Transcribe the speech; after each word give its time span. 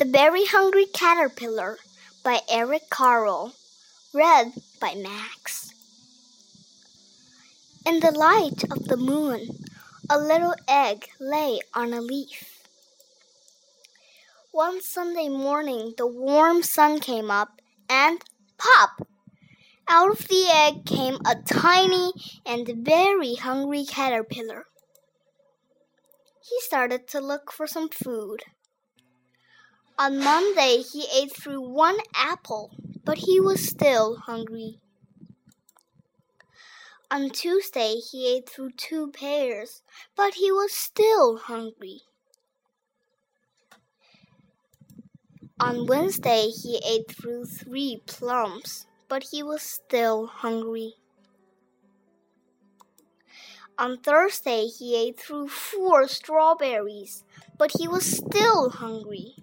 The 0.00 0.06
Very 0.06 0.46
Hungry 0.46 0.86
Caterpillar 0.86 1.76
by 2.24 2.40
Eric 2.48 2.88
Carle. 2.88 3.52
Read 4.14 4.54
by 4.80 4.94
Max. 4.94 5.74
In 7.84 8.00
the 8.00 8.10
light 8.10 8.64
of 8.70 8.88
the 8.88 8.96
moon, 8.96 9.46
a 10.08 10.18
little 10.18 10.54
egg 10.66 11.06
lay 11.20 11.60
on 11.74 11.92
a 11.92 12.00
leaf. 12.00 12.62
One 14.52 14.80
Sunday 14.80 15.28
morning, 15.28 15.92
the 15.98 16.06
warm 16.06 16.62
sun 16.62 17.00
came 17.00 17.30
up, 17.30 17.60
and 17.86 18.22
pop! 18.56 19.06
Out 19.86 20.12
of 20.12 20.28
the 20.28 20.46
egg 20.50 20.86
came 20.86 21.18
a 21.26 21.34
tiny 21.46 22.14
and 22.46 22.66
very 22.66 23.34
hungry 23.34 23.84
caterpillar. 23.84 24.64
He 26.42 26.58
started 26.62 27.06
to 27.08 27.20
look 27.20 27.52
for 27.52 27.66
some 27.66 27.90
food. 27.90 28.44
On 30.00 30.18
Monday, 30.18 30.78
he 30.78 31.06
ate 31.14 31.36
through 31.36 31.60
one 31.60 31.98
apple, 32.14 32.70
but 33.04 33.18
he 33.18 33.38
was 33.38 33.68
still 33.68 34.16
hungry. 34.16 34.78
On 37.10 37.28
Tuesday, 37.28 37.96
he 37.96 38.34
ate 38.34 38.48
through 38.48 38.70
two 38.78 39.10
pears, 39.10 39.82
but 40.16 40.32
he 40.32 40.50
was 40.50 40.72
still 40.72 41.36
hungry. 41.36 42.00
On 45.60 45.84
Wednesday, 45.84 46.48
he 46.48 46.80
ate 46.82 47.10
through 47.10 47.44
three 47.44 48.00
plums, 48.06 48.86
but 49.06 49.24
he 49.24 49.42
was 49.42 49.60
still 49.60 50.28
hungry. 50.28 50.94
On 53.78 53.98
Thursday, 53.98 54.64
he 54.64 54.96
ate 54.96 55.20
through 55.20 55.48
four 55.48 56.08
strawberries, 56.08 57.22
but 57.58 57.72
he 57.78 57.86
was 57.86 58.06
still 58.06 58.70
hungry. 58.70 59.34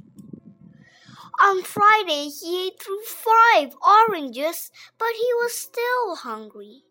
On 1.39 1.61
Friday, 1.61 2.29
he 2.29 2.67
ate 2.67 2.81
through 2.81 3.03
five 3.03 3.75
oranges, 3.85 4.71
but 4.97 5.13
he 5.13 5.33
was 5.35 5.53
still 5.53 6.15
hungry. 6.15 6.83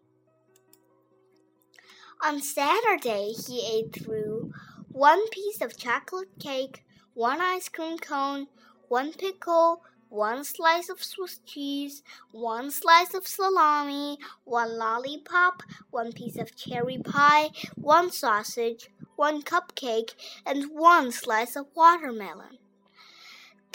On 2.24 2.40
Saturday, 2.40 3.32
he 3.32 3.66
ate 3.66 3.92
through 3.92 4.52
one 4.88 5.28
piece 5.30 5.60
of 5.60 5.76
chocolate 5.76 6.38
cake, 6.38 6.84
one 7.14 7.40
ice 7.40 7.68
cream 7.68 7.98
cone, 7.98 8.46
one 8.88 9.12
pickle, 9.12 9.82
one 10.08 10.44
slice 10.44 10.88
of 10.88 11.02
Swiss 11.02 11.40
cheese, 11.44 12.04
one 12.30 12.70
slice 12.70 13.14
of 13.14 13.26
salami, 13.26 14.18
one 14.44 14.78
lollipop, 14.78 15.64
one 15.90 16.12
piece 16.12 16.38
of 16.38 16.54
cherry 16.54 16.98
pie, 16.98 17.50
one 17.74 18.12
sausage, 18.12 18.90
one 19.16 19.42
cupcake, 19.42 20.14
and 20.46 20.70
one 20.70 21.10
slice 21.10 21.56
of 21.56 21.66
watermelon. 21.74 22.58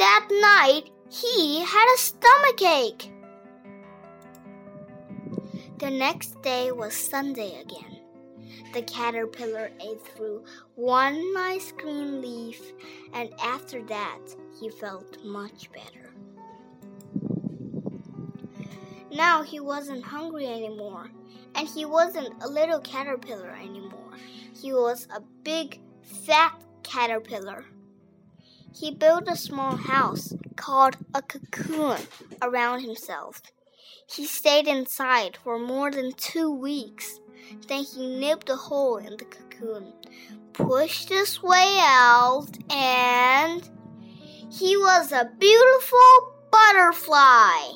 That 0.02 0.28
night, 0.32 0.90
he 1.12 1.64
had 1.64 1.94
a 1.94 1.98
stomachache. 2.00 3.12
The 5.78 5.92
next 5.92 6.42
day 6.42 6.72
was 6.72 6.96
Sunday 6.96 7.62
again. 7.62 8.00
The 8.74 8.82
caterpillar 8.82 9.70
ate 9.80 10.02
through 10.02 10.44
one 10.74 11.32
nice 11.36 11.72
green 11.72 12.20
leaf, 12.20 12.74
and 13.14 13.30
after 13.44 13.84
that, 13.84 14.18
he 14.60 14.72
felt 14.72 15.24
much 15.24 15.70
better. 15.72 16.12
Now 19.12 19.44
he 19.44 19.60
wasn't 19.60 20.04
hungry 20.04 20.48
anymore, 20.48 21.12
and 21.54 21.68
he 21.68 21.86
wasn't 21.86 22.42
a 22.42 22.50
little 22.50 22.80
caterpillar 22.80 23.52
anymore. 23.52 24.14
He 24.60 24.74
was 24.74 25.08
a 25.16 25.22
big, 25.44 25.80
fat 26.02 26.60
caterpillar. 26.82 27.66
He 28.74 28.92
built 28.92 29.28
a 29.28 29.36
small 29.36 29.76
house 29.76 30.34
called 30.56 30.98
a 31.14 31.22
cocoon 31.22 32.02
around 32.42 32.82
himself. 32.82 33.42
He 34.10 34.26
stayed 34.26 34.68
inside 34.68 35.38
for 35.38 35.60
more 35.60 35.92
than 35.92 36.14
two 36.14 36.52
weeks. 36.52 37.20
Then 37.68 37.84
he 37.84 38.20
nipped 38.20 38.50
a 38.50 38.56
hole 38.56 38.98
in 38.98 39.18
the 39.18 39.26
cocoon, 39.26 39.94
pushed 40.54 41.10
his 41.10 41.44
way 41.44 41.78
out, 41.82 42.50
and 42.70 43.70
he 44.52 44.78
was 44.78 45.12
a 45.12 45.30
beautiful 45.38 46.34
butterfly. 46.52 47.74